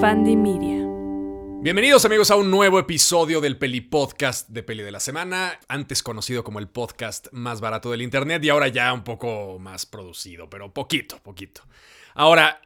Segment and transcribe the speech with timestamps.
[0.00, 0.86] Fandy Media.
[1.60, 6.04] Bienvenidos amigos a un nuevo episodio del Peli Podcast de Peli de la Semana, antes
[6.04, 10.48] conocido como el podcast más barato del internet y ahora ya un poco más producido,
[10.48, 11.62] pero poquito, poquito.
[12.14, 12.60] Ahora,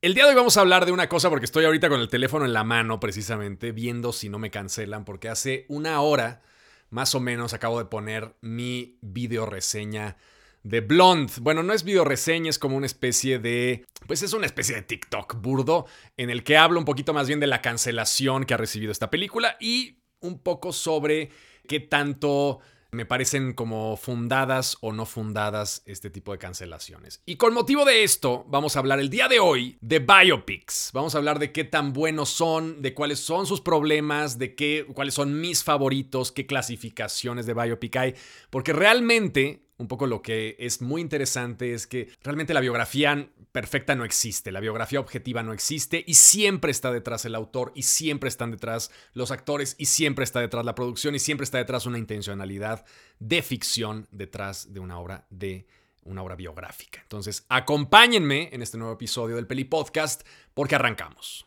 [0.00, 2.08] el día de hoy vamos a hablar de una cosa porque estoy ahorita con el
[2.08, 6.42] teléfono en la mano precisamente viendo si no me cancelan porque hace una hora
[6.90, 10.18] más o menos acabo de poner mi video reseña
[10.66, 11.32] de Blonde.
[11.40, 13.84] Bueno, no es video reseña, es como una especie de.
[14.06, 17.40] Pues es una especie de TikTok burdo en el que hablo un poquito más bien
[17.40, 21.30] de la cancelación que ha recibido esta película y un poco sobre
[21.68, 22.60] qué tanto
[22.92, 27.20] me parecen como fundadas o no fundadas este tipo de cancelaciones.
[27.26, 30.90] Y con motivo de esto, vamos a hablar el día de hoy de biopics.
[30.94, 34.86] Vamos a hablar de qué tan buenos son, de cuáles son sus problemas, de qué,
[34.94, 38.14] cuáles son mis favoritos, qué clasificaciones de biopic hay,
[38.50, 43.94] porque realmente un poco lo que es muy interesante es que realmente la biografía perfecta
[43.94, 48.28] no existe, la biografía objetiva no existe y siempre está detrás el autor y siempre
[48.28, 51.98] están detrás los actores y siempre está detrás la producción y siempre está detrás una
[51.98, 52.84] intencionalidad
[53.18, 55.66] de ficción detrás de una obra de
[56.04, 57.00] una obra biográfica.
[57.02, 60.22] Entonces, acompáñenme en este nuevo episodio del Peli Podcast
[60.54, 61.46] porque arrancamos.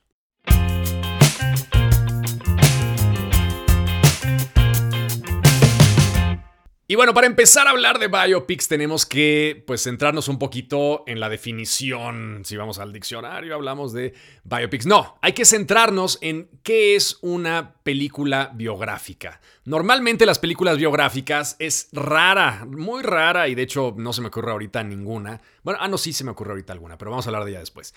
[6.91, 11.19] Y bueno, para empezar a hablar de biopics tenemos que pues centrarnos un poquito en
[11.19, 12.41] la definición.
[12.43, 14.87] Si vamos al diccionario hablamos de biopics.
[14.87, 19.39] No, hay que centrarnos en qué es una película biográfica.
[19.65, 24.51] Normalmente las películas biográficas es rara, muy rara y de hecho no se me ocurre
[24.51, 25.39] ahorita ninguna.
[25.61, 27.59] Bueno, ah no, sí se me ocurre ahorita alguna, pero vamos a hablar de ella
[27.59, 27.93] después.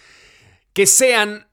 [0.74, 1.46] Que sean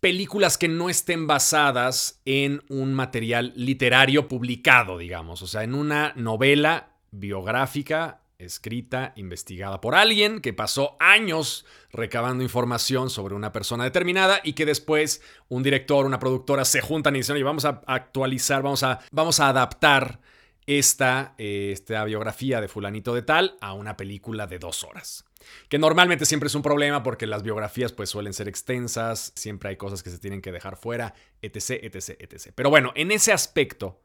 [0.00, 6.12] películas que no estén basadas en un material literario publicado, digamos, o sea, en una
[6.16, 14.40] novela biográfica escrita, investigada por alguien que pasó años recabando información sobre una persona determinada
[14.44, 18.62] y que después un director, una productora se juntan y dicen, oye, vamos a actualizar,
[18.62, 20.20] vamos a, vamos a adaptar
[20.66, 25.24] esta, eh, esta biografía de fulanito de tal a una película de dos horas.
[25.68, 29.76] Que normalmente siempre es un problema porque las biografías pues suelen ser extensas, siempre hay
[29.76, 32.52] cosas que se tienen que dejar fuera, etc, etc, etc.
[32.54, 34.00] Pero bueno, en ese aspecto,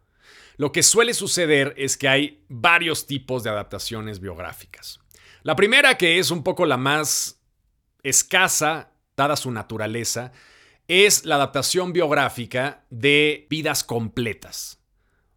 [0.57, 4.99] lo que suele suceder es que hay varios tipos de adaptaciones biográficas.
[5.41, 7.41] La primera, que es un poco la más
[8.03, 10.31] escasa, dada su naturaleza,
[10.87, 14.82] es la adaptación biográfica de vidas completas.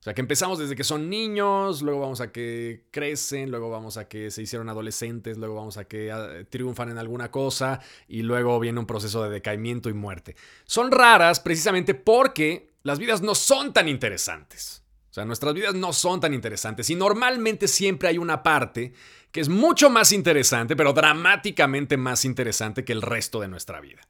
[0.07, 4.07] Sea, que empezamos desde que son niños, luego vamos a que crecen, luego vamos a
[4.07, 8.61] que se hicieron adolescentes, luego vamos a que ah, triunfan en alguna cosa y luego
[8.61, 10.37] viene un proceso de decaimiento y muerte.
[10.65, 14.85] Son raras precisamente porque las vidas no son tan interesantes.
[15.11, 18.93] O sea, nuestras vidas no son tan interesantes y normalmente siempre hay una parte
[19.33, 24.03] que es mucho más interesante, pero dramáticamente más interesante que el resto de nuestra vida.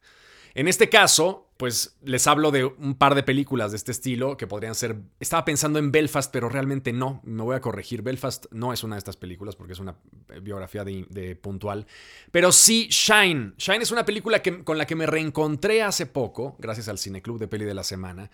[0.56, 4.46] En este caso, pues les hablo de un par de películas de este estilo que
[4.46, 4.96] podrían ser...
[5.20, 7.20] Estaba pensando en Belfast, pero realmente no.
[7.24, 8.00] Me voy a corregir.
[8.00, 9.98] Belfast no es una de estas películas porque es una
[10.40, 11.86] biografía de, puntual.
[12.30, 13.52] Pero sí Shine.
[13.58, 17.38] Shine es una película que, con la que me reencontré hace poco, gracias al Cineclub
[17.38, 18.30] de Peli de la Semana,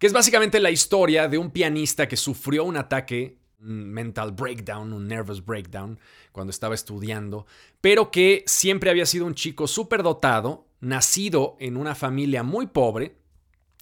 [0.00, 5.06] que es básicamente la historia de un pianista que sufrió un ataque mental breakdown, un
[5.06, 6.00] nervous breakdown,
[6.32, 7.46] cuando estaba estudiando,
[7.80, 13.16] pero que siempre había sido un chico súper dotado, nacido en una familia muy pobre,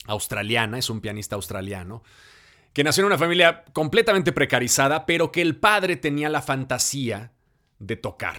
[0.06, 2.04] australiana, es un pianista australiano,
[2.72, 7.32] que nació en una familia completamente precarizada, pero que el padre tenía la fantasía
[7.78, 8.36] de tocar.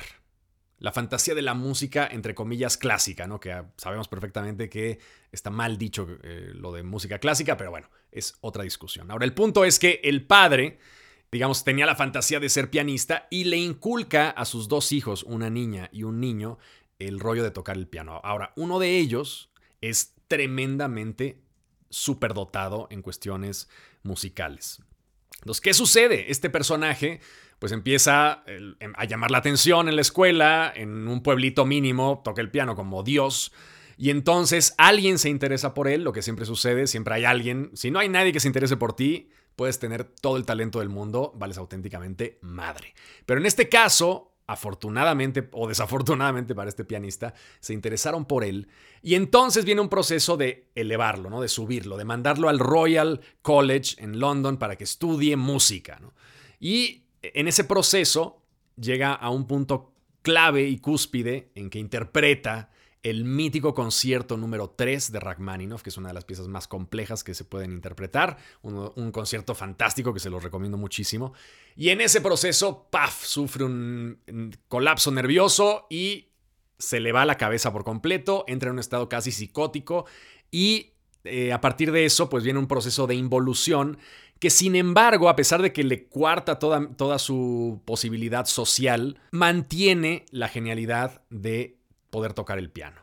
[0.78, 3.40] La fantasía de la música, entre comillas, clásica, ¿no?
[3.40, 5.00] Que sabemos perfectamente que
[5.32, 9.12] está mal dicho eh, lo de música clásica, pero bueno, es otra discusión.
[9.12, 10.80] Ahora, el punto es que el padre,
[11.32, 15.50] digamos, tenía la fantasía de ser pianista y le inculca a sus dos hijos, una
[15.50, 16.58] niña y un niño,
[17.08, 18.22] el rollo de tocar el piano.
[18.24, 19.52] Ahora, uno de ellos
[19.82, 21.42] es tremendamente
[21.90, 23.70] superdotado en cuestiones
[24.04, 24.82] musicales.
[25.40, 26.32] Entonces, ¿qué sucede?
[26.32, 27.20] Este personaje
[27.60, 32.42] pues empieza em, a llamar la atención en la escuela, en un pueblito mínimo, toca
[32.42, 33.52] el piano como Dios.
[33.98, 37.70] Y entonces alguien se interesa por él, lo que siempre sucede, siempre hay alguien.
[37.76, 40.90] Si no hay nadie que se interese por ti, puedes tener todo el talento del
[40.90, 42.96] mundo, vales auténticamente madre.
[43.28, 48.68] Pero en este caso, afortunadamente o desafortunadamente para este pianista, se interesaron por él.
[49.02, 51.42] Y entonces viene un proceso de elevarlo, ¿no?
[51.42, 56.00] de subirlo, de mandarlo al Royal College en London para que estudie música.
[56.60, 58.42] Y en ese proceso
[58.76, 62.70] llega a un punto clave y cúspide en que interpreta
[63.04, 67.24] el mítico concierto número 3 de Rachmaninoff, que es una de las piezas más complejas
[67.24, 71.34] que se pueden interpretar, un, concierto fantástico que se los recomiendo muchísimo.
[71.76, 76.32] Y en ese proceso, ¡paf!, sufre un colapso nervioso y
[76.78, 80.06] se le va la cabeza por completo, entra en un estado casi psicótico
[80.50, 80.94] y
[81.24, 83.98] eh, a partir de eso pues viene un proceso de involución
[84.40, 90.26] que sin embargo, a pesar de que le cuarta toda, toda su posibilidad social, mantiene
[90.32, 91.78] la genialidad de
[92.12, 93.02] poder tocar el piano.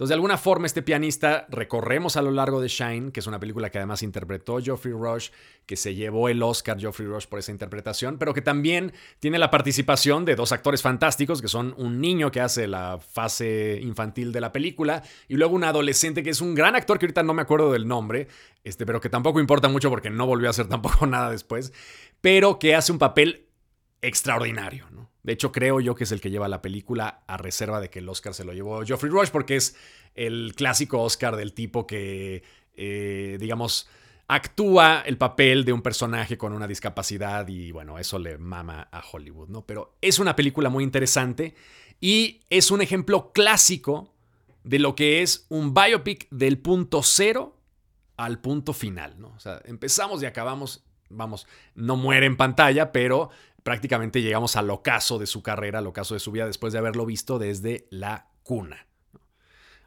[0.00, 3.38] Entonces, de alguna forma, este pianista recorremos a lo largo de Shine, que es una
[3.38, 5.28] película que además interpretó Geoffrey Rush,
[5.66, 9.50] que se llevó el Oscar Geoffrey Rush por esa interpretación, pero que también tiene la
[9.50, 14.40] participación de dos actores fantásticos, que son un niño que hace la fase infantil de
[14.40, 17.42] la película, y luego un adolescente que es un gran actor que ahorita no me
[17.42, 18.28] acuerdo del nombre,
[18.64, 21.74] este, pero que tampoco importa mucho porque no volvió a hacer tampoco nada después,
[22.22, 23.48] pero que hace un papel
[24.00, 24.86] extraordinario.
[25.30, 28.00] De hecho, creo yo que es el que lleva la película a reserva de que
[28.00, 29.76] el Oscar se lo llevó Geoffrey Rush, porque es
[30.16, 32.42] el clásico Oscar del tipo que,
[32.74, 33.88] eh, digamos,
[34.26, 39.04] actúa el papel de un personaje con una discapacidad y bueno, eso le mama a
[39.08, 39.64] Hollywood, ¿no?
[39.64, 41.54] Pero es una película muy interesante
[42.00, 44.12] y es un ejemplo clásico
[44.64, 47.56] de lo que es un biopic del punto cero
[48.16, 49.28] al punto final, ¿no?
[49.36, 51.46] O sea, empezamos y acabamos, vamos,
[51.76, 53.30] no muere en pantalla, pero
[53.62, 57.06] prácticamente llegamos al ocaso de su carrera, al ocaso de su vida, después de haberlo
[57.06, 58.86] visto desde la cuna.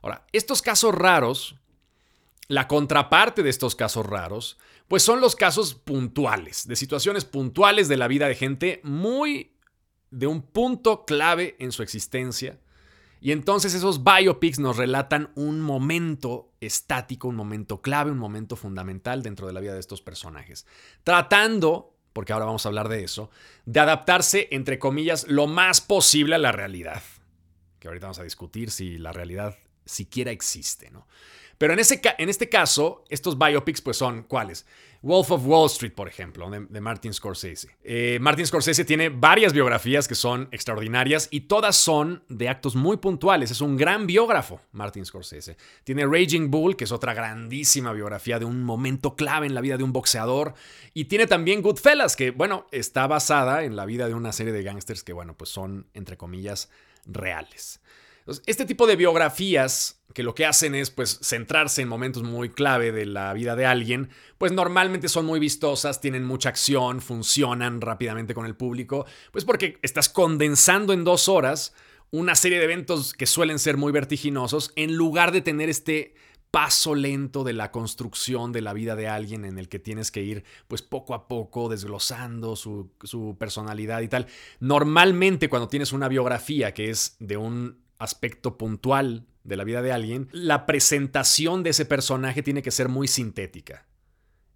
[0.01, 1.55] Ahora, estos casos raros,
[2.47, 7.97] la contraparte de estos casos raros, pues son los casos puntuales, de situaciones puntuales de
[7.97, 9.55] la vida de gente muy
[10.11, 12.59] de un punto clave en su existencia.
[13.19, 19.23] Y entonces esos biopics nos relatan un momento estático, un momento clave, un momento fundamental
[19.23, 20.67] dentro de la vida de estos personajes,
[21.05, 23.29] tratando porque ahora vamos a hablar de eso,
[23.65, 27.01] de adaptarse, entre comillas, lo más posible a la realidad.
[27.79, 31.07] Que ahorita vamos a discutir si la realidad siquiera existe, ¿no?
[31.63, 34.65] Pero en, ese, en este caso, estos biopics pues son ¿cuáles?
[35.01, 37.77] Wolf of Wall Street, por ejemplo, de, Martin Scorsese.
[37.85, 42.97] Eh, Martin Scorsese tiene varias biografías que son extraordinarias y todas son de actos muy
[42.97, 43.49] puntuales.
[43.49, 45.55] Es un gran biógrafo, Martin Scorsese.
[45.85, 49.77] Tiene Raging Bull, que es otra grandísima biografía de un momento clave en la vida
[49.77, 50.55] de un boxeador.
[50.93, 54.63] Y tiene también Goodfellas, que, bueno, está basada en la vida de una serie de
[54.63, 56.69] gángsters que, bueno, pues son, entre comillas,
[57.05, 57.79] reales
[58.45, 62.91] este tipo de biografías que lo que hacen es pues centrarse en momentos muy clave
[62.91, 68.33] de la vida de alguien, pues normalmente son muy vistosas, tienen mucha acción, funcionan rápidamente
[68.33, 71.73] con el público, pues porque estás condensando en dos horas
[72.11, 76.13] una serie de eventos que suelen ser muy vertiginosos en lugar de tener este
[76.51, 80.21] paso lento de la construcción de la vida de alguien en el que tienes que
[80.21, 84.27] ir pues poco a poco desglosando su, su personalidad y tal.
[84.59, 89.91] Normalmente cuando tienes una biografía que es de un aspecto puntual de la vida de
[89.91, 93.85] alguien, la presentación de ese personaje tiene que ser muy sintética.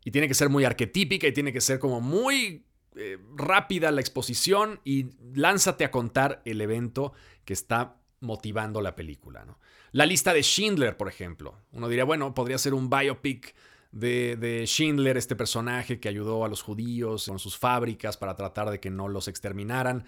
[0.03, 4.01] Y tiene que ser muy arquetípica y tiene que ser como muy eh, rápida la
[4.01, 7.13] exposición y lánzate a contar el evento
[7.43, 9.45] que está motivando la película.
[9.91, 11.59] La lista de Schindler, por ejemplo.
[11.71, 13.53] Uno diría, bueno, podría ser un biopic
[13.91, 18.69] de, de, Schindler, este personaje que ayudó a los judíos con sus fábricas para tratar
[18.69, 20.05] de que no los exterminaran.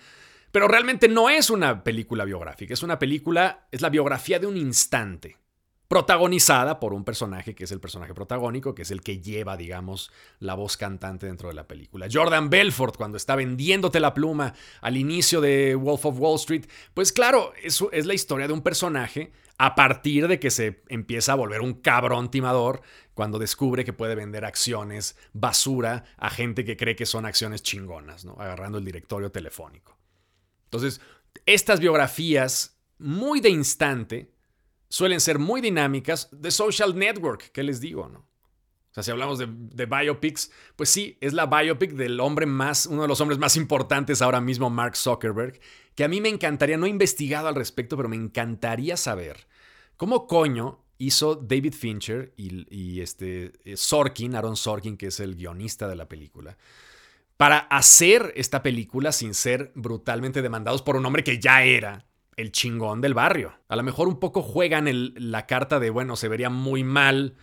[0.51, 4.57] Pero realmente no es una película biográfica, es una película, es la biografía de un
[4.57, 5.37] instante,
[5.89, 10.11] protagonizada por un personaje que es el personaje protagónico, que es el que lleva, digamos,
[10.39, 12.07] la voz cantante dentro de la película.
[12.11, 17.11] Jordan Belfort, cuando está vendiéndote la pluma al inicio de Wolf of Wall Street, pues
[17.11, 21.35] claro, eso es la historia de un personaje a partir de que se empieza a
[21.35, 22.81] volver un cabrón timador
[23.15, 28.25] cuando descubre que puede vender acciones basura a gente que cree que son acciones chingonas,
[28.25, 28.33] ¿no?
[28.39, 29.98] agarrando el directorio telefónico.
[30.69, 31.01] Entonces,
[31.47, 34.31] estas biografías muy de instante
[34.87, 38.07] suelen ser muy dinámicas de social network, ¿qué les digo?
[38.07, 38.19] No?
[38.19, 42.85] O sea, si hablamos de, de, biopics, pues sí, es la biopic del hombre más,
[42.85, 45.59] uno de los hombres más importantes ahora mismo, Mark Zuckerberg,
[45.95, 49.47] que a mí me encantaría, no he investigado al respecto, pero me encantaría saber
[49.95, 55.35] cómo coño hizo David Fincher y, y este eh, Sorkin, Aaron Sorkin, que es el
[55.35, 56.57] guionista de la película
[57.39, 62.05] para hacer esta película sin ser brutalmente demandados por un hombre que ya era
[62.35, 63.53] el chingón del barrio.
[63.69, 67.37] A lo mejor un poco juegan la carta de, bueno, se vería muy mal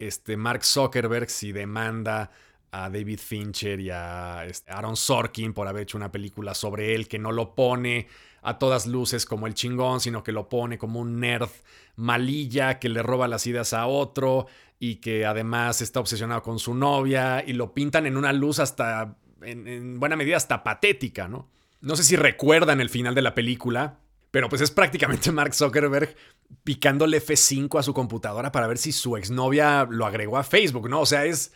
[0.00, 2.32] este Mark Zuckerberg si demanda
[2.72, 7.06] a David Fincher y a este, Aaron Sorkin por haber hecho una película sobre él
[7.06, 8.08] que no lo pone
[8.42, 11.50] a todas luces como el chingón, sino que lo pone como un nerd
[11.94, 14.48] malilla que le roba las ideas a otro
[14.80, 19.14] y que además está obsesionado con su novia y lo pintan en una luz hasta
[19.42, 21.50] en, buena medida hasta patética, ¿no?
[21.80, 24.00] No sé si recuerdan el final de la película,
[24.30, 26.16] pero pues es prácticamente Mark Zuckerberg
[26.64, 31.00] picándole F5 a su computadora para ver si su exnovia lo agregó a Facebook, ¿no?
[31.00, 31.52] O sea, es,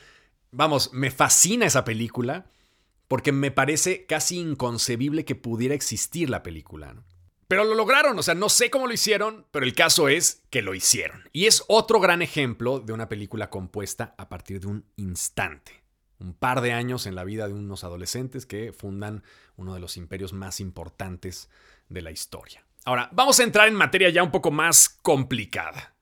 [0.51, 2.47] vamos, me fascina esa película
[3.09, 6.95] porque me parece casi inconcebible que pudiera existir la película.
[6.95, 7.05] ¿no?
[7.49, 10.63] Pero lo lograron, o sea, no sé cómo lo hicieron, pero el caso es que
[10.63, 11.29] lo hicieron.
[11.33, 15.80] Y es otro gran ejemplo de una película compuesta a partir de un instante.
[16.21, 19.25] Un par de años en la vida de unos adolescentes que fundan
[19.57, 21.51] uno de los imperios más importantes
[21.89, 22.65] de la historia.
[22.85, 25.95] Ahora, vamos a entrar en materia ya un poco más complicada.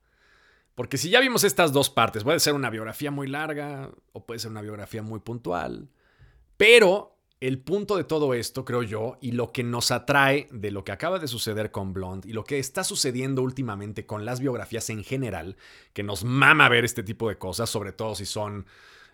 [0.75, 4.39] Porque si ya vimos estas dos partes, puede ser una biografía muy larga o puede
[4.39, 5.89] ser una biografía muy puntual,
[6.55, 10.83] pero el punto de todo esto, creo yo, y lo que nos atrae de lo
[10.83, 14.89] que acaba de suceder con Blonde y lo que está sucediendo últimamente con las biografías
[14.89, 15.55] en general,
[15.93, 18.65] que nos mama ver este tipo de cosas, sobre todo si son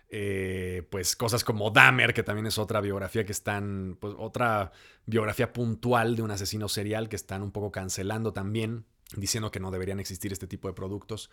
[0.08, 4.72] eh, pues cosas como Dahmer, que también es otra biografía que están, pues otra
[5.04, 8.84] biografía puntual de un asesino serial que están un poco cancelando también,
[9.16, 11.30] diciendo que no deberían existir este tipo de productos.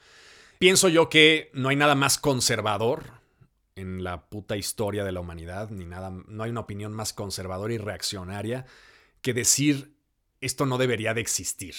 [0.59, 3.21] Pienso yo que no hay nada más conservador
[3.75, 7.73] en la puta historia de la humanidad, ni nada, no hay una opinión más conservadora
[7.73, 8.65] y reaccionaria
[9.21, 9.95] que decir
[10.41, 11.75] esto no debería de existir,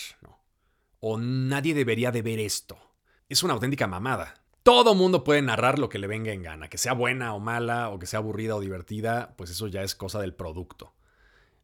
[1.00, 2.78] o nadie debería de ver esto.
[3.28, 4.43] Es una auténtica mamada.
[4.64, 7.90] Todo mundo puede narrar lo que le venga en gana, que sea buena o mala,
[7.90, 10.94] o que sea aburrida o divertida, pues eso ya es cosa del producto.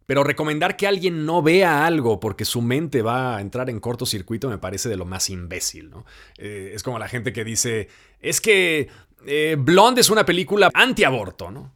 [0.05, 4.51] Pero recomendar que alguien no vea algo porque su mente va a entrar en cortocircuito
[4.51, 6.05] me parece de lo más imbécil, ¿no?
[6.37, 7.89] Eh, es como la gente que dice,
[8.21, 8.89] es que
[9.25, 11.73] eh, Blonde es una película antiaborto, ¿no?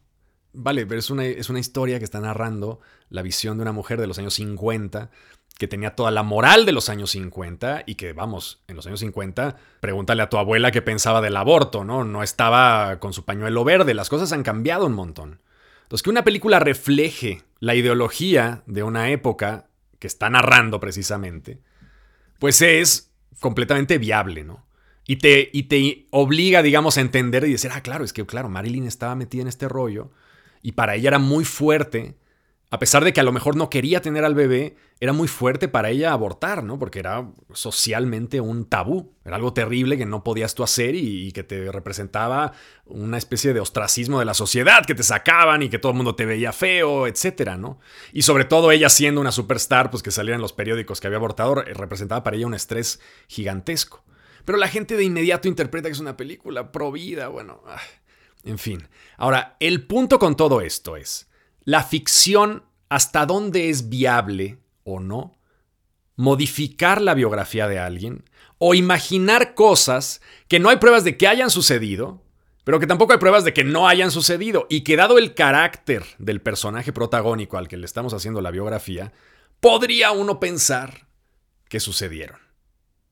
[0.53, 2.79] Vale, pero es una, es una historia que está narrando
[3.09, 5.09] la visión de una mujer de los años 50
[5.57, 8.99] que tenía toda la moral de los años 50 y que, vamos, en los años
[8.99, 12.03] 50, pregúntale a tu abuela qué pensaba del aborto, ¿no?
[12.03, 15.39] No estaba con su pañuelo verde, las cosas han cambiado un montón.
[15.83, 19.67] Entonces, que una película refleje la ideología de una época
[19.99, 21.61] que está narrando precisamente,
[22.39, 24.65] pues es completamente viable, ¿no?
[25.07, 28.49] Y te, y te obliga, digamos, a entender y decir, ah, claro, es que, claro,
[28.49, 30.11] Marilyn estaba metida en este rollo
[30.61, 32.15] y para ella era muy fuerte,
[32.71, 35.67] a pesar de que a lo mejor no quería tener al bebé, era muy fuerte
[35.67, 36.79] para ella abortar, ¿no?
[36.79, 41.43] Porque era socialmente un tabú, era algo terrible que no podías tú hacer y, que
[41.43, 42.53] te representaba
[42.85, 46.15] una especie de ostracismo de la sociedad, que te sacaban y que todo el mundo
[46.15, 47.79] te veía feo, etcétera, ¿no?
[48.13, 51.17] Y sobre todo ella siendo una superstar, pues que salía en los periódicos que había
[51.17, 54.03] abortado, representaba para ella un estrés gigantesco.
[54.43, 57.81] Pero la gente de inmediato interpreta que es una película pro vida, bueno, ah,
[58.43, 58.87] en fin.
[59.17, 61.27] Ahora, el punto con todo esto es,
[61.65, 65.37] la ficción, hasta dónde es viable o no,
[66.15, 68.23] modificar la biografía de alguien
[68.57, 72.23] o imaginar cosas que no hay pruebas de que hayan sucedido,
[72.63, 76.05] pero que tampoco hay pruebas de que no hayan sucedido y que dado el carácter
[76.19, 79.11] del personaje protagónico al que le estamos haciendo la biografía,
[79.59, 81.07] podría uno pensar
[81.67, 82.45] que sucedieron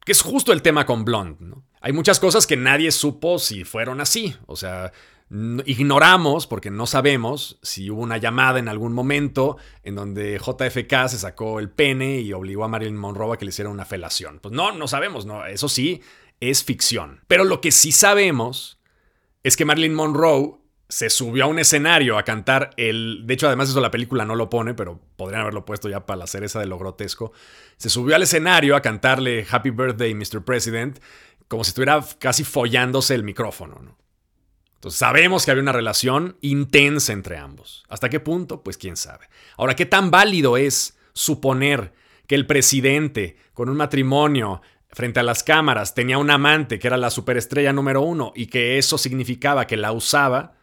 [0.05, 1.37] que es justo el tema con Blonde.
[1.39, 1.65] ¿no?
[1.81, 4.35] Hay muchas cosas que nadie supo si fueron así.
[4.45, 4.91] O sea,
[5.65, 11.17] ignoramos, porque no sabemos, si hubo una llamada en algún momento en donde JFK se
[11.17, 14.39] sacó el pene y obligó a Marilyn Monroe a que le hiciera una felación.
[14.39, 15.45] Pues no, no sabemos, no.
[15.45, 16.01] Eso sí,
[16.39, 17.21] es ficción.
[17.27, 18.79] Pero lo que sí sabemos
[19.41, 20.55] es que Marilyn Monroe
[20.87, 23.23] se subió a un escenario a cantar el.
[23.25, 26.17] De hecho, además, eso la película no lo pone, pero podrían haberlo puesto ya para
[26.17, 27.31] la cereza de lo grotesco.
[27.77, 30.43] Se subió al escenario a cantarle Happy Birthday, Mr.
[30.45, 30.99] President,
[31.47, 33.97] como si estuviera casi follándose el micrófono, ¿no?
[34.83, 37.83] Entonces, sabemos que había una relación intensa entre ambos.
[37.89, 38.63] ¿Hasta qué punto?
[38.63, 39.29] Pues quién sabe.
[39.57, 41.93] Ahora, ¿qué tan válido es suponer
[42.27, 46.97] que el presidente, con un matrimonio frente a las cámaras, tenía un amante que era
[46.97, 50.57] la superestrella número uno y que eso significaba que la usaba?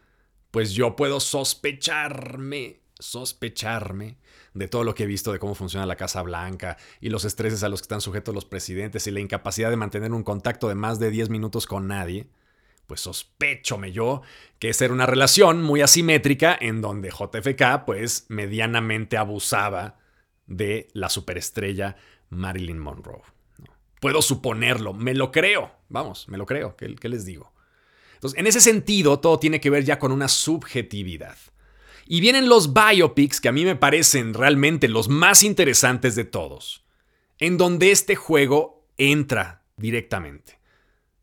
[0.51, 4.19] pues yo puedo sospecharme, sospecharme
[4.55, 7.63] de todo lo que he visto de cómo funciona la Casa Blanca y los estreses
[7.63, 10.75] a los que están sujetos los presidentes y la incapacidad de mantener un contacto de
[10.75, 12.27] más de 10 minutos con nadie,
[12.91, 14.23] pues sospechome yo
[14.59, 20.01] que esa era una relación muy asimétrica en donde JFK pues medianamente abusaba
[20.49, 21.95] de la superestrella
[22.31, 23.23] Marilyn Monroe.
[24.01, 27.53] Puedo suponerlo, me lo creo, vamos, me lo creo, ¿qué, qué les digo?
[28.15, 31.37] Entonces, en ese sentido, todo tiene que ver ya con una subjetividad.
[32.09, 36.85] Y vienen los biopics que a mí me parecen realmente los más interesantes de todos,
[37.39, 40.59] en donde este juego entra directamente,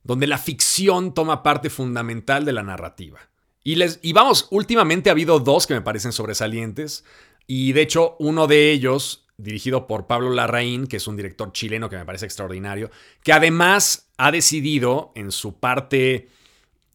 [0.07, 3.19] donde la ficción toma parte fundamental de la narrativa.
[3.61, 7.03] Y, les, y vamos, últimamente ha habido dos que me parecen sobresalientes,
[7.45, 11.89] y de hecho uno de ellos, dirigido por Pablo Larraín, que es un director chileno
[11.89, 12.89] que me parece extraordinario,
[13.21, 16.29] que además ha decidido en su parte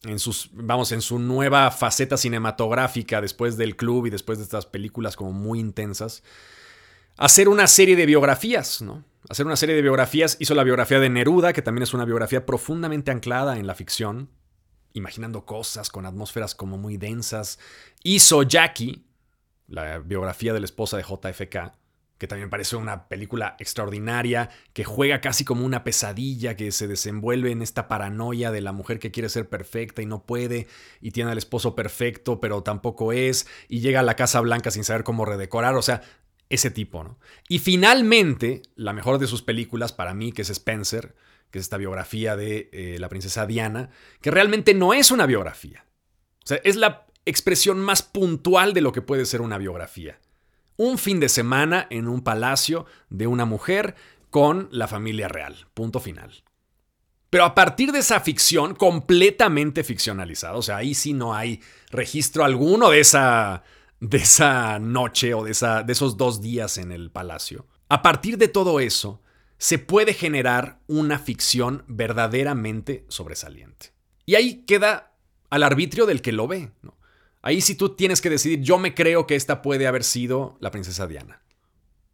[0.05, 4.65] en sus, vamos, en su nueva faceta cinematográfica después del club y después de estas
[4.65, 6.23] películas como muy intensas,
[7.15, 9.05] hacer una serie de biografías, ¿no?
[9.33, 10.37] Hacer una serie de biografías.
[10.39, 14.29] Hizo la biografía de Neruda, que también es una biografía profundamente anclada en la ficción,
[14.93, 17.57] imaginando cosas con atmósferas como muy densas.
[18.03, 19.07] Hizo Jackie,
[19.65, 21.73] la biografía de la esposa de JFK,
[22.19, 27.49] que también parece una película extraordinaria, que juega casi como una pesadilla, que se desenvuelve
[27.49, 30.67] en esta paranoia de la mujer que quiere ser perfecta y no puede,
[31.01, 34.83] y tiene al esposo perfecto, pero tampoco es, y llega a la Casa Blanca sin
[34.83, 36.03] saber cómo redecorar, o sea,
[36.53, 37.19] ese tipo, ¿no?
[37.47, 41.15] Y finalmente, la mejor de sus películas para mí, que es Spencer,
[41.51, 43.89] que es esta biografía de eh, la princesa Diana,
[44.21, 45.85] que realmente no es una biografía.
[46.43, 50.19] O sea, es la expresión más puntual de lo que puede ser una biografía
[50.77, 53.95] un fin de semana en un palacio de una mujer
[54.29, 55.67] con la familia real.
[55.73, 56.43] Punto final.
[57.29, 62.43] Pero a partir de esa ficción completamente ficcionalizada, o sea, ahí sí no hay registro
[62.45, 63.63] alguno de esa,
[64.03, 67.67] de esa noche o de, esa, de esos dos días en el palacio.
[67.87, 69.21] A partir de todo eso,
[69.57, 73.93] se puede generar una ficción verdaderamente sobresaliente.
[74.25, 75.13] Y ahí queda
[75.49, 76.71] al arbitrio del que lo ve.
[77.41, 80.71] Ahí sí tú tienes que decidir, yo me creo que esta puede haber sido la
[80.71, 81.41] princesa Diana.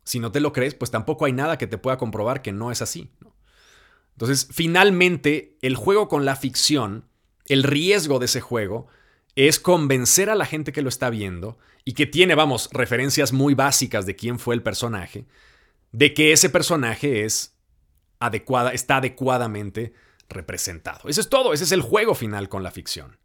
[0.03, 2.71] Si no te lo crees, pues tampoco hay nada que te pueda comprobar que no
[2.71, 3.09] es así.
[4.11, 7.09] Entonces, finalmente, el juego con la ficción,
[7.45, 8.87] el riesgo de ese juego,
[9.47, 13.53] es convencer a la gente que lo está viendo y que tiene, vamos, referencias muy
[13.53, 15.25] básicas de quién fue el personaje,
[15.93, 17.55] de que ese personaje es
[18.19, 19.93] adecuada, está adecuadamente
[20.27, 21.07] representado.
[21.07, 23.17] Eso es todo, ese es el juego final con la ficción.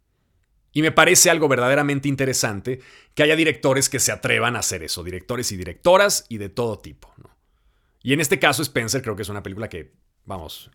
[0.71, 2.79] Y me parece algo verdaderamente interesante
[3.13, 6.79] que haya directores que se atrevan a hacer eso, directores y directoras y de todo
[6.79, 7.13] tipo.
[8.01, 9.91] Y en este caso Spencer creo que es una película que,
[10.25, 10.71] vamos,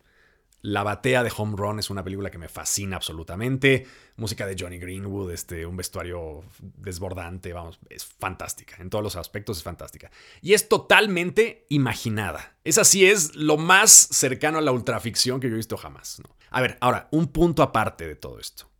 [0.61, 3.87] la batea de Home Run es una película que me fascina absolutamente.
[4.15, 8.77] Música de Johnny Greenwood, este, un vestuario desbordante, vamos, es fantástica.
[8.79, 10.11] En todos los aspectos es fantástica.
[10.41, 12.55] Y es totalmente imaginada.
[12.63, 16.21] Esa sí es lo más cercano a la ultraficción que yo he visto jamás.
[16.49, 18.71] A ver, ahora, un punto aparte de todo esto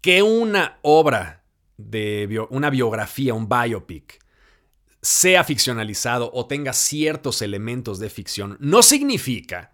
[0.00, 1.44] que una obra
[1.76, 4.18] de una biografía, un biopic,
[5.02, 9.72] sea ficcionalizado o tenga ciertos elementos de ficción, no significa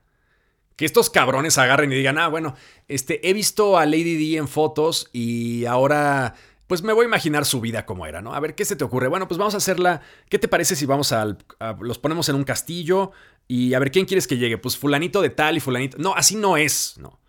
[0.76, 2.54] que estos cabrones agarren y digan, ah, bueno,
[2.86, 6.34] este, he visto a Lady D en fotos y ahora,
[6.66, 8.34] pues me voy a imaginar su vida como era, ¿no?
[8.34, 9.08] A ver, ¿qué se te ocurre?
[9.08, 11.36] Bueno, pues vamos a hacerla, ¿qué te parece si vamos a,
[11.80, 13.12] los ponemos en un castillo
[13.48, 14.58] y a ver, ¿quién quieres que llegue?
[14.58, 15.96] Pues fulanito de tal y fulanito.
[15.98, 17.20] No, así no es, ¿no?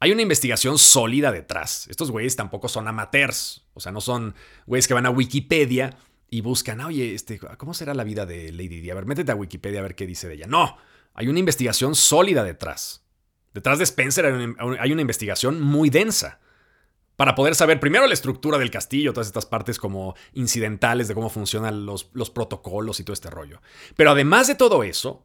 [0.00, 1.86] Hay una investigación sólida detrás.
[1.88, 3.64] Estos güeyes tampoco son amateurs.
[3.72, 4.34] O sea, no son
[4.66, 5.96] güeyes que van a Wikipedia
[6.28, 8.90] y buscan, oye, este, ¿cómo será la vida de Lady Di?
[8.90, 10.46] A ver, métete a Wikipedia a ver qué dice de ella.
[10.46, 10.76] No,
[11.14, 13.04] hay una investigación sólida detrás.
[13.54, 16.40] Detrás de Spencer hay una investigación muy densa.
[17.16, 21.30] Para poder saber primero la estructura del castillo, todas estas partes como incidentales de cómo
[21.30, 23.62] funcionan los, los protocolos y todo este rollo.
[23.94, 25.24] Pero además de todo eso,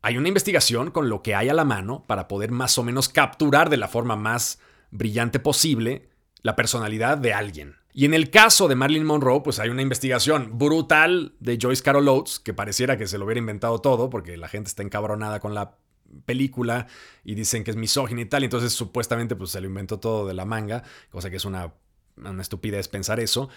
[0.00, 3.10] hay una investigación con lo que hay a la mano para poder más o menos
[3.10, 6.08] capturar de la forma más brillante posible
[6.40, 7.76] la personalidad de alguien.
[7.92, 12.08] Y en el caso de Marilyn Monroe, pues hay una investigación brutal de Joyce Carol
[12.08, 15.54] Oates, que pareciera que se lo hubiera inventado todo, porque la gente está encabronada con
[15.54, 15.76] la
[16.24, 16.86] película
[17.24, 20.26] y dicen que es misógina y tal, y entonces supuestamente pues se lo inventó todo
[20.26, 21.72] de la manga, cosa que es una,
[22.16, 23.48] una estupidez pensar eso.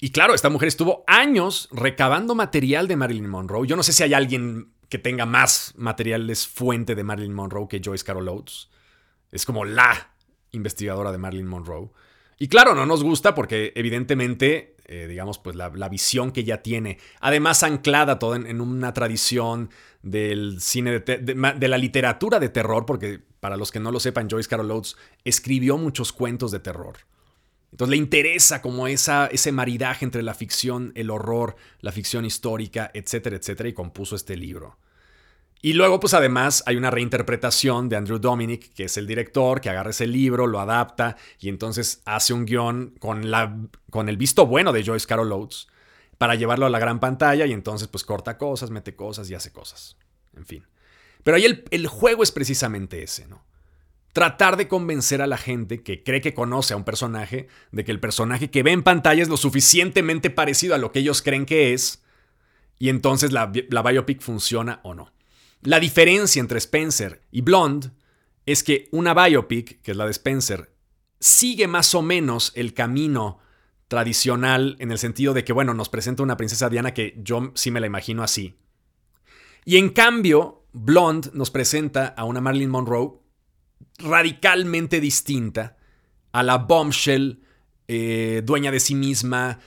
[0.00, 3.66] Y claro, esta mujer estuvo años recabando material de Marilyn Monroe.
[3.66, 7.80] Yo no sé si hay alguien que tenga más materiales fuente de Marilyn Monroe que
[7.84, 8.70] Joyce Carol Oates.
[9.30, 10.12] Es como la
[10.52, 11.90] investigadora de Marilyn Monroe.
[12.42, 16.96] Y claro, no nos gusta porque evidentemente, eh, digamos, pues la, visión que ella tiene,
[17.20, 19.68] además anclada toda en, una tradición
[20.02, 24.30] del cine, de, de, la literatura de terror, porque para los que no lo sepan,
[24.30, 26.96] Joyce Carol Oates escribió muchos cuentos de terror.
[27.72, 32.90] Entonces le interesa como esa, ese maridaje entre la ficción, el horror, la ficción histórica,
[32.94, 34.78] etcétera, etcétera, y compuso este libro.
[35.62, 39.68] Y luego, pues además, hay una reinterpretación de Andrew Dominic, que es el director, que
[39.68, 43.58] agarra ese libro, lo adapta y entonces hace un guion con, la,
[43.90, 45.68] con el visto bueno de Joyce Carol Oates
[46.16, 49.52] para llevarlo a la gran pantalla y entonces pues corta cosas, mete cosas y hace
[49.52, 49.96] cosas.
[50.34, 50.66] En fin.
[51.24, 53.44] Pero ahí el, el juego es precisamente ese, ¿no?
[54.12, 57.92] tratar de convencer a la gente que cree que conoce a un personaje de que
[57.92, 61.46] el personaje que ve en pantalla es lo suficientemente parecido a lo que ellos creen
[61.46, 62.02] que es,
[62.78, 65.12] y entonces la, biopic funciona o no.
[65.62, 67.90] La diferencia entre Spencer y Blonde
[68.46, 70.72] es que una biopic, que es la de Spencer,
[71.18, 73.38] sigue más o menos el camino
[73.86, 77.70] tradicional en el sentido de que, bueno, nos presenta una princesa Diana que yo sí
[77.70, 78.54] me la imagino así.
[79.66, 83.20] Y en cambio, Blonde nos presenta a una Marilyn Monroe
[83.98, 85.76] radicalmente distinta
[86.32, 87.42] a la bombshell,
[87.86, 89.58] eh, dueña de sí misma,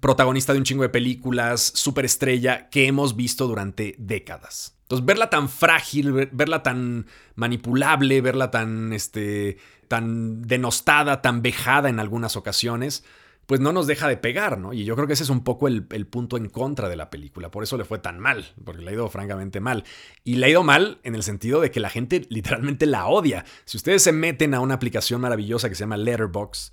[0.00, 4.77] protagonista de un chingo de películas, superestrella que hemos visto durante décadas.
[4.88, 12.00] Entonces, verla tan frágil, verla tan manipulable, verla tan, este, tan denostada, tan vejada en
[12.00, 13.04] algunas ocasiones,
[13.44, 14.72] pues no nos deja de pegar, ¿no?
[14.72, 17.50] Y yo creo que ese es un poco el, punto en contra de la película.
[17.50, 19.84] Por eso le fue tan mal, porque le ha ido francamente mal.
[20.24, 23.44] Y le ha ido mal en el sentido de que la gente literalmente la odia.
[23.66, 26.72] Si ustedes se meten a una aplicación maravillosa que se llama Letterboxd,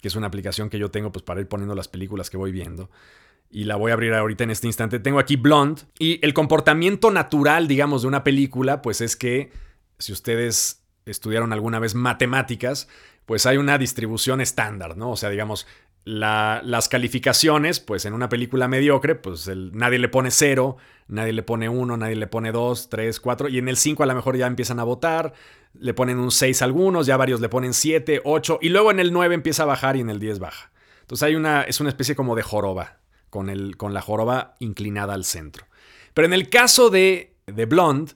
[0.00, 2.52] que es una aplicación que yo tengo pues para ir poniendo las películas que voy
[2.52, 2.90] viendo,
[3.50, 5.00] y la voy a abrir ahorita en este instante.
[5.00, 5.82] Tengo aquí Blonde.
[5.98, 9.50] Y el comportamiento natural, digamos, de una película, pues es que
[9.98, 12.88] si ustedes estudiaron alguna vez matemáticas,
[13.26, 15.10] pues hay una distribución estándar, ¿no?
[15.10, 15.66] O sea, digamos,
[16.04, 20.76] las calificaciones, pues en una película mediocre, pues nadie le pone 0,
[21.08, 24.06] nadie le pone 1, nadie le pone 2, 3, 4, y en el 5 a
[24.06, 25.34] lo mejor ya empiezan a votar,
[25.74, 29.12] le ponen un 6 algunos, ya varios le ponen 7, 8, y luego en el
[29.12, 30.70] 9 empieza a bajar y en el 10 baja.
[31.02, 32.99] Entonces hay una, es una especie como de joroba,
[33.30, 35.66] con, el, con la joroba inclinada al centro.
[36.14, 38.12] Pero en el caso de, de Blonde,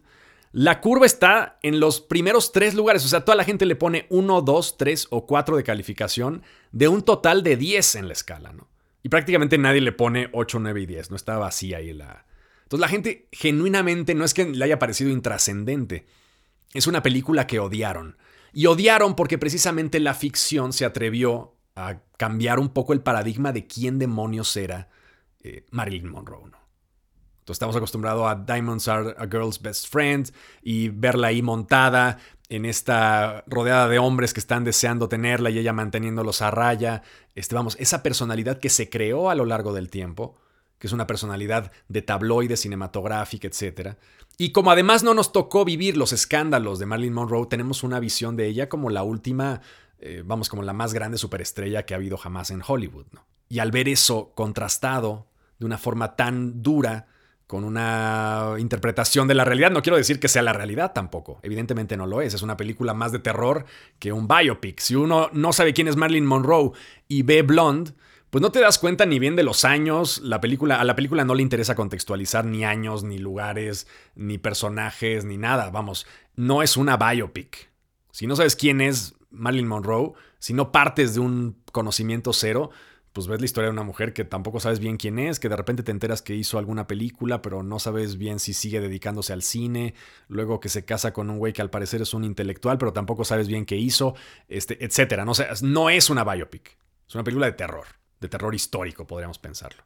[0.52, 4.06] la curva está en los primeros tres lugares, o sea, toda la gente le pone
[4.10, 8.52] 1, 2, 3 o 4 de calificación de un total de 10 en la escala,
[8.52, 8.68] ¿no?
[9.02, 12.24] Y prácticamente nadie le pone 8, 9 y 10, no está vacía ahí la...
[12.62, 16.06] Entonces la gente genuinamente no es que le haya parecido intrascendente,
[16.72, 18.16] es una película que odiaron.
[18.52, 23.66] Y odiaron porque precisamente la ficción se atrevió a cambiar un poco el paradigma de
[23.66, 24.88] quién demonios era
[25.44, 26.64] eh, Marilyn Monroe, ¿no?
[27.44, 32.16] Entonces estamos acostumbrados a Diamonds Are a Girl's Best Friend y verla ahí montada
[32.48, 37.02] en esta rodeada de hombres que están deseando tenerla y ella manteniéndolos a raya.
[37.34, 40.38] Este, vamos, esa personalidad que se creó a lo largo del tiempo,
[40.78, 43.98] que es una personalidad de tabloide, cinematográfica, etc.
[44.38, 48.36] Y como además no nos tocó vivir los escándalos de Marilyn Monroe, tenemos una visión
[48.36, 49.60] de ella como la última,
[49.98, 53.04] eh, vamos, como la más grande superestrella que ha habido jamás en Hollywood.
[53.12, 53.26] ¿no?
[53.50, 55.26] Y al ver eso contrastado
[55.58, 57.06] de una forma tan dura,
[57.46, 59.70] con una interpretación de la realidad.
[59.70, 62.94] No quiero decir que sea la realidad tampoco, evidentemente no lo es, es una película
[62.94, 63.64] más de terror
[63.98, 64.80] que un biopic.
[64.80, 66.72] Si uno no sabe quién es Marilyn Monroe
[67.06, 67.92] y ve Blonde,
[68.30, 71.24] pues no te das cuenta ni bien de los años, la película, a la película
[71.24, 73.86] no le interesa contextualizar ni años, ni lugares,
[74.16, 77.70] ni personajes, ni nada, vamos, no es una biopic.
[78.10, 82.70] Si no sabes quién es Marilyn Monroe, si no partes de un conocimiento cero,
[83.14, 85.54] pues ves la historia de una mujer que tampoco sabes bien quién es, que de
[85.54, 89.42] repente te enteras que hizo alguna película, pero no sabes bien si sigue dedicándose al
[89.42, 89.94] cine,
[90.26, 93.24] luego que se casa con un güey que al parecer es un intelectual, pero tampoco
[93.24, 94.16] sabes bien qué hizo,
[94.48, 95.24] este, etcétera.
[95.24, 97.86] No, no es una biopic, es una película de terror,
[98.20, 99.84] de terror histórico, podríamos pensarlo.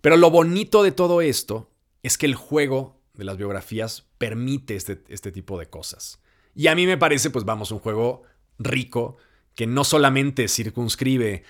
[0.00, 1.68] Pero lo bonito de todo esto
[2.04, 6.22] es que el juego de las biografías permite este, este tipo de cosas.
[6.54, 8.22] Y a mí me parece, pues vamos, un juego
[8.60, 9.16] rico
[9.56, 11.42] que no solamente circunscribe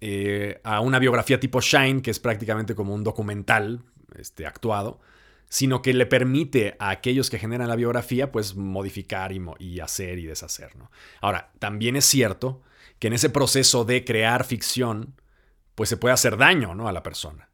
[0.00, 3.82] eh, a una biografía tipo Shine, que es prácticamente como un documental
[4.16, 5.00] este, actuado,
[5.48, 10.18] sino que le permite a aquellos que generan la biografía, pues modificar y, y hacer
[10.18, 10.76] y deshacer.
[10.76, 10.90] ¿no?
[11.20, 12.62] Ahora, también es cierto
[12.98, 15.14] que en ese proceso de crear ficción,
[15.74, 16.88] pues se puede hacer daño ¿no?
[16.88, 17.47] a la persona.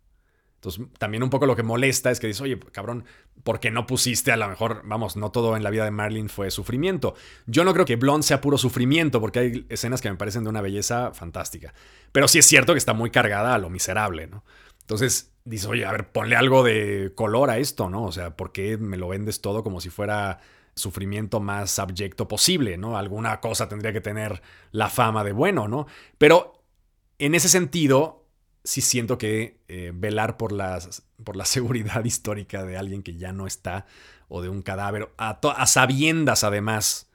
[0.64, 3.04] Entonces, también un poco lo que molesta es que dices, oye, cabrón,
[3.42, 6.30] ¿por qué no pusiste a lo mejor, vamos, no todo en la vida de Marlene
[6.30, 7.14] fue sufrimiento?
[7.46, 10.48] Yo no creo que Blonde sea puro sufrimiento, porque hay escenas que me parecen de
[10.48, 11.74] una belleza fantástica.
[12.12, 14.42] Pero sí es cierto que está muy cargada a lo miserable, ¿no?
[14.80, 18.04] Entonces, dices, oye, a ver, ponle algo de color a esto, ¿no?
[18.04, 20.40] O sea, ¿por qué me lo vendes todo como si fuera
[20.74, 22.96] sufrimiento más abyecto posible, ¿no?
[22.96, 24.40] Alguna cosa tendría que tener
[24.72, 25.86] la fama de bueno, ¿no?
[26.16, 26.64] Pero
[27.18, 28.23] en ese sentido,
[28.64, 30.52] sí siento que eh, velar por,
[31.22, 33.86] por la seguridad histórica de alguien que ya no está
[34.28, 37.10] o de un cadáver, a, a, sabiendas además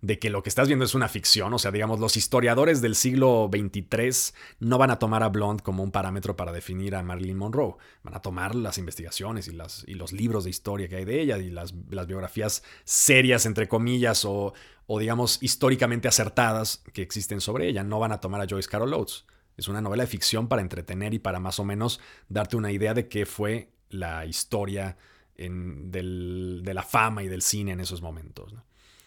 [0.00, 2.94] de que lo que estás viendo es una ficción, o sea, digamos, los historiadores del
[2.94, 7.36] siglo XXIII no van a tomar a Blonde como un parámetro para definir a Marilyn
[7.36, 11.04] Monroe, van a tomar las investigaciones y, las, y los libros de historia que hay
[11.04, 14.52] de ella y las, las biografías serias, entre comillas, o,
[14.86, 18.94] o digamos, históricamente acertadas que existen sobre ella, no van a tomar a Joyce Carol
[18.94, 19.24] Oates.
[19.58, 22.94] Es una novela de ficción para entretener y para más o menos darte una idea
[22.94, 24.96] de qué fue la historia
[25.36, 28.54] de la fama y del cine en esos momentos.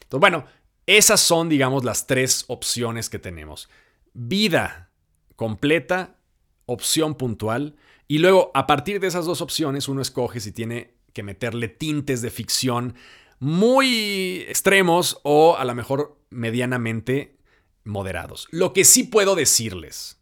[0.01, 0.45] Entonces, bueno,
[0.85, 3.69] esas son, digamos, las tres opciones que tenemos.
[4.13, 4.91] Vida
[5.37, 6.17] completa,
[6.65, 7.75] opción puntual,
[8.07, 12.21] y luego a partir de esas dos opciones uno escoge si tiene que meterle tintes
[12.21, 12.95] de ficción
[13.39, 17.37] muy extremos o a lo mejor medianamente
[17.85, 18.47] moderados.
[18.51, 20.20] Lo que sí puedo decirles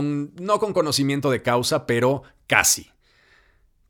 [0.00, 2.90] no con conocimiento de causa, pero casi.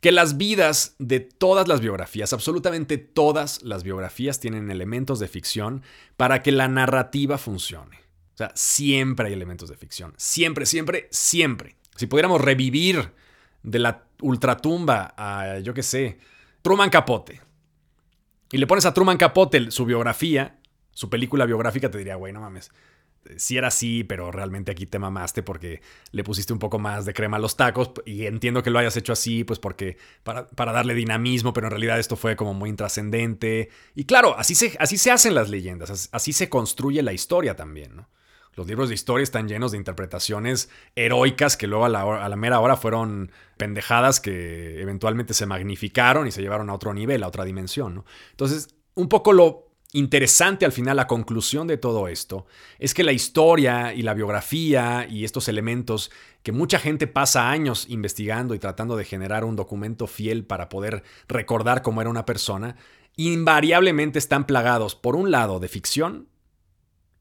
[0.00, 5.82] Que las vidas de todas las biografías, absolutamente todas las biografías tienen elementos de ficción
[6.16, 7.98] para que la narrativa funcione.
[8.34, 10.14] O sea, siempre hay elementos de ficción.
[10.16, 11.76] Siempre, siempre, siempre.
[11.94, 13.12] Si pudiéramos revivir
[13.62, 16.18] de la ultratumba a, yo qué sé,
[16.62, 17.40] Truman Capote,
[18.50, 20.58] y le pones a Truman Capote su biografía,
[20.90, 22.70] su película biográfica, te diría, güey, no mames,
[23.36, 25.80] si era así, pero realmente aquí te mamaste porque
[26.10, 28.96] le pusiste un poco más de crema a los tacos y entiendo que lo hayas
[28.96, 32.70] hecho así, pues porque para, para darle dinamismo, pero en realidad esto fue como muy
[32.70, 33.70] intrascendente.
[33.94, 38.04] Y claro, así se, así se hacen las leyendas, así se construye la historia también.
[38.54, 42.76] Los libros de historia están llenos de interpretaciones heroicas que luego a la, mera hora
[42.76, 48.04] fueron pendejadas que eventualmente se magnificaron y se llevaron a otro nivel, a otra dimensión.
[48.30, 52.46] Entonces, un poco lo interesante al final, la conclusión de todo esto,
[52.78, 56.10] es que la historia y la biografía y estos elementos
[56.42, 61.02] que mucha gente pasa años investigando y tratando de generar un documento fiel para poder
[61.28, 62.76] recordar cómo era una persona,
[63.16, 66.28] invariablemente están plagados, por un lado, de ficción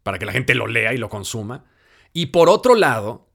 [0.03, 1.65] para que la gente lo lea y lo consuma.
[2.13, 3.27] Y por otro lado,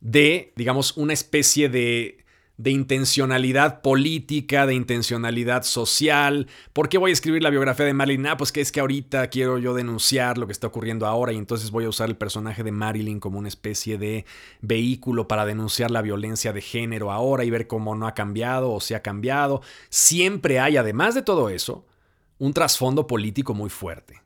[0.00, 2.23] de, digamos, una especie de,
[2.56, 6.46] de intencionalidad política, de intencionalidad social.
[6.72, 8.26] ¿Por qué voy a escribir la biografía de Marilyn?
[8.28, 11.36] Ah, pues que es que ahorita quiero yo denunciar lo que está ocurriendo ahora y
[11.36, 14.24] entonces voy a usar el personaje de Marilyn como una especie de
[14.60, 18.80] vehículo para denunciar la violencia de género ahora y ver cómo no ha cambiado o
[18.80, 19.60] se ha cambiado.
[19.88, 21.84] Siempre hay, además de todo eso,
[22.38, 24.22] un trasfondo político muy fuerte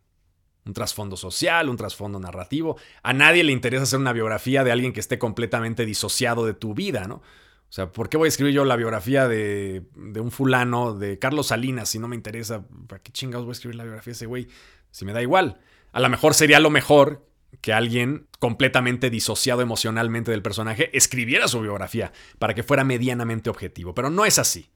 [0.67, 2.77] un trasfondo social, un trasfondo narrativo.
[3.03, 6.75] A nadie le interesa hacer una biografía de alguien que esté completamente disociado de tu
[6.75, 7.23] vida, ¿no?
[7.69, 11.19] O sea, ¿por qué voy a escribir yo la biografía de, de un fulano, de
[11.19, 12.65] Carlos Salinas, si no me interesa?
[12.87, 14.49] ¿Para qué chingados voy a escribir la biografía de ese güey?
[14.91, 15.61] Si me da igual.
[15.93, 17.29] A lo mejor sería lo mejor
[17.61, 23.95] que alguien completamente disociado emocionalmente del personaje escribiera su biografía para que fuera medianamente objetivo,
[23.95, 24.71] pero no es así.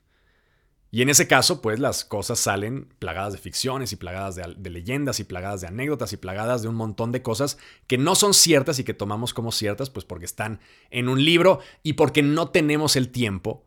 [0.95, 5.21] Y en ese caso, pues las cosas salen plagadas de ficciones y plagadas de, leyendas
[5.21, 8.79] y plagadas de anécdotas y plagadas de un montón de cosas que no son ciertas
[8.79, 12.95] y que tomamos como ciertas, pues porque están en un libro y porque no tenemos
[12.97, 13.65] el tiempo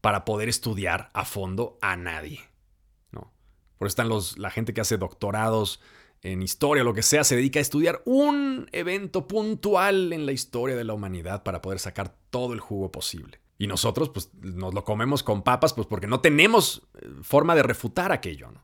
[0.00, 2.40] para poder estudiar a fondo a nadie.
[3.12, 3.30] ¿no?
[3.76, 5.82] Por eso están los, la gente que hace doctorados
[6.22, 10.76] en historia, lo que sea, se dedica a estudiar un evento puntual en la historia
[10.76, 13.43] de la humanidad para poder sacar todo el jugo posible.
[13.64, 17.62] Y nosotros, pues, nos lo comemos con papas, pues porque no tenemos eh, forma de
[17.62, 18.62] refutar aquello, ¿no?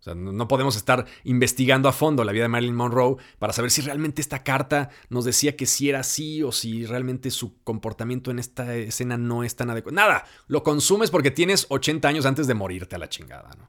[0.00, 3.70] O sea, no podemos estar investigando a fondo la vida de Marilyn Monroe para saber
[3.70, 8.30] si realmente esta carta nos decía que sí era así o si realmente su comportamiento
[8.30, 9.94] en esta escena no es tan adecuado.
[9.94, 13.68] Nada, lo consumes porque tienes 80 años antes de morirte a la chingada, ¿no?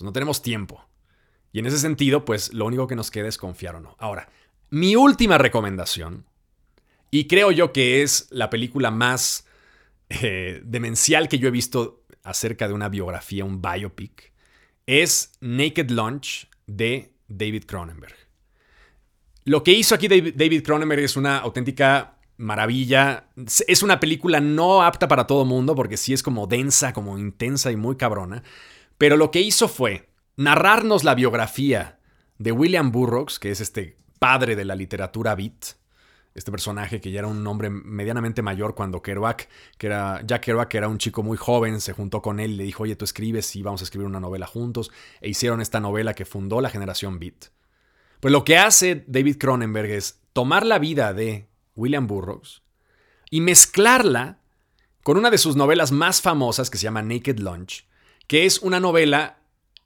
[0.00, 0.84] No tenemos tiempo.
[1.52, 3.96] Y en ese sentido, pues lo único que nos queda es confiar o no.
[3.98, 4.28] Ahora,
[4.68, 6.26] mi última recomendación,
[7.10, 9.46] y creo yo que es la película más
[10.10, 14.32] eh, demencial que yo he visto acerca de una biografía, un biopic,
[14.86, 18.14] es Naked Lunch de David Cronenberg.
[19.44, 23.28] Lo que hizo aquí David Cronenberg es una auténtica maravilla.
[23.66, 27.70] Es una película no apta para todo mundo porque sí es como densa, como intensa
[27.70, 28.42] y muy cabrona.
[28.98, 32.00] Pero lo que hizo fue narrarnos la biografía
[32.38, 35.76] de William Burroughs, que es este padre de la literatura beat,
[36.34, 40.68] este personaje que ya era un hombre medianamente mayor cuando Kerouac, que era Jack Kerouac,
[40.68, 43.04] que era un chico muy joven, se juntó con él y le dijo, oye, tú
[43.04, 44.90] escribes y vamos a escribir una novela juntos,
[45.20, 47.46] e hicieron esta novela que fundó la generación Beat.
[48.20, 52.62] Pues lo que hace David Cronenberg es tomar la vida de William Burroughs
[53.30, 54.38] y mezclarla
[55.02, 57.86] con una de sus novelas más famosas que se llama Naked Lunch,
[58.26, 59.38] que es una novela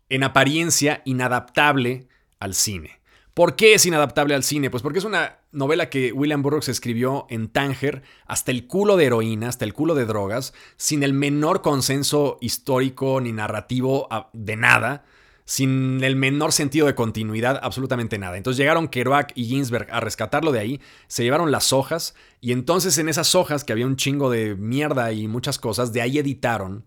[0.09, 2.09] en apariencia inadaptable
[2.41, 3.01] al cine.
[3.33, 4.71] ¿Por qué es inadaptable al cine?
[4.71, 9.07] Pues porque es una novela que William Burroughs escribió en Tánger hasta el culo de
[9.07, 14.57] heroína, hasta el culo de drogas, sin el menor consenso histórico ni narrativo ah, de
[14.57, 15.05] nada,
[15.45, 18.37] sin el menor sentido de continuidad, absolutamente nada.
[18.37, 22.99] Entonces llegaron Kerouac y Ginsberg a rescatarlo de ahí, se llevaron las hojas y entonces
[22.99, 26.85] en esas hojas, que había un chingo de mierda y muchas cosas, de ahí editaron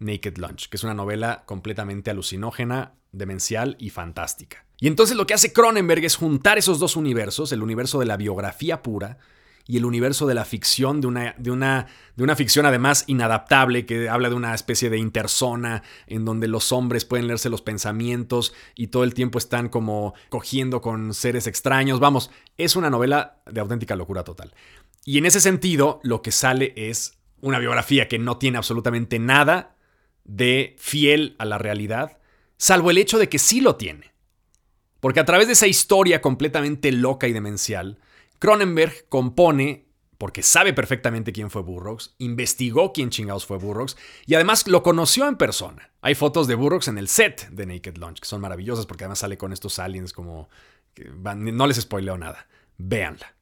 [0.00, 4.64] Naked Lunch, que es una novela completamente alucinógena, demencial y fantástica.
[4.78, 8.16] Y entonces lo que hace Cronenberg es juntar esos dos universos, el universo de la
[8.16, 9.18] biografía pura
[9.66, 11.86] y el universo de la ficción, de una, de una,
[12.16, 16.72] de una ficción además inadaptable, que habla de una especie de interzona en donde los
[16.72, 22.00] hombres pueden leerse los pensamientos y todo el tiempo están como cogiendo con seres extraños.
[22.00, 24.54] Vamos, es una novela de auténtica locura total.
[25.04, 29.76] Y en ese sentido, lo que sale es una biografía que no tiene absolutamente nada
[30.24, 32.18] de fiel a la realidad,
[32.56, 34.12] salvo el hecho de que sí lo tiene.
[35.00, 37.98] Porque a través de esa historia completamente loca y demencial,
[38.38, 39.86] Cronenberg compone,
[40.18, 45.26] porque sabe perfectamente quién fue Burroughs, investigó quién chingados fue Burroughs y además lo conoció
[45.26, 45.90] en persona.
[46.02, 49.20] Hay fotos de Burroughs en el set de Naked Lunch, que son maravillosas porque además
[49.20, 50.50] sale con estos aliens como...
[51.24, 52.46] no les spoileo nada.
[52.76, 53.34] Véanla.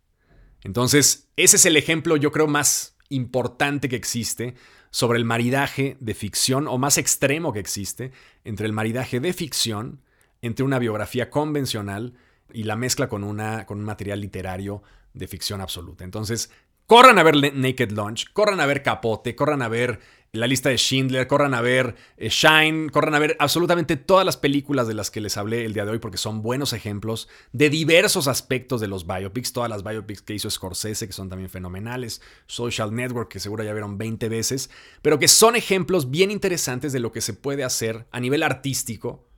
[0.62, 4.55] Entonces, ese es el ejemplo, yo creo, más importante que existe
[4.90, 8.12] sobre el maridaje de ficción, o más extremo que existe,
[8.44, 10.01] entre el maridaje de ficción,
[10.42, 12.14] entre una biografía convencional
[12.53, 16.05] y la mezcla con, una, con un material literario de ficción absoluta.
[16.05, 16.51] Entonces,
[16.87, 20.01] corran a ver Naked Lunch, corran a ver Capote, corran a ver
[20.33, 24.37] la lista de Schindler, corran a ver eh, Shine, corran a ver absolutamente todas las
[24.37, 27.71] películas de las que les hablé el día de hoy porque son buenos ejemplos de
[27.71, 32.21] diversos aspectos de los biopics, todas las biopics que hizo Scorsese que son también fenomenales,
[32.47, 37.01] Social Network que seguro ya vieron 20 veces, pero que son ejemplos bien interesantes de
[37.01, 39.29] lo que se puede hacer a nivel artístico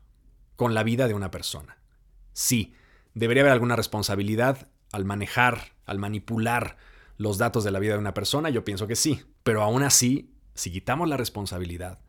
[0.56, 1.78] con la vida de una persona.
[2.32, 2.74] Sí,
[3.14, 6.76] debería haber alguna responsabilidad al manejar, al manipular
[7.16, 10.34] los datos de la vida de una persona, yo pienso que sí, pero aún así
[10.60, 12.00] si quitamos la responsabilidad,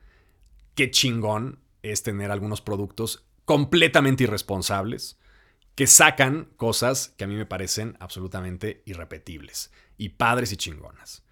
[0.76, 5.18] qué chingón es tener algunos productos completamente irresponsables
[5.74, 11.24] que sacan cosas que a mí me parecen absolutamente irrepetibles y padres y chingonas.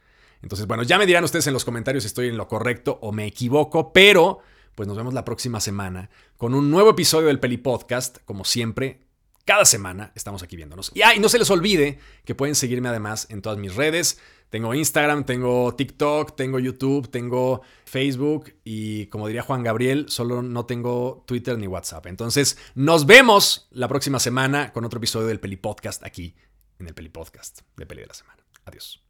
[0.41, 3.11] Entonces, bueno, ya me dirán ustedes en los comentarios si estoy en lo correcto o
[3.11, 4.39] me equivoco, pero
[4.75, 9.01] pues nos vemos la próxima semana con un nuevo episodio del Peli Podcast, como siempre,
[9.49, 10.91] cada semana estamos aquí viéndonos.
[10.93, 14.19] Y, y no se les olvide que pueden seguirme además en todas mis redes.
[14.51, 20.67] Tengo Instagram, tengo TikTok, tengo YouTube, tengo Facebook y como diría Juan Gabriel, solo no
[20.67, 22.05] tengo Twitter ni WhatsApp.
[22.05, 26.35] Entonces, nos vemos la próxima semana con otro episodio del Peli Podcast aquí
[26.77, 28.43] en el Peli Podcast de Peli de la Semana.
[28.65, 29.01] Adiós.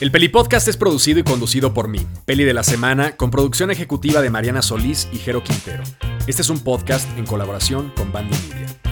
[0.00, 3.70] El Peli Podcast es producido y conducido por mí, Peli de la Semana, con producción
[3.70, 5.84] ejecutiva de Mariana Solís y Jero Quintero.
[6.26, 8.91] Este es un podcast en colaboración con Bandy Media.